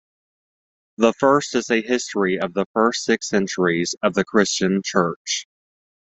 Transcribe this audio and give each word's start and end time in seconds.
The 0.97 1.13
first 1.13 1.53
is 1.53 1.69
a 1.69 1.83
history 1.83 2.39
of 2.39 2.55
the 2.55 2.65
first 2.73 3.03
six 3.03 3.29
centuries 3.29 3.93
of 4.01 4.15
the 4.15 4.25
Christian 4.25 4.81
Church. 4.83 5.45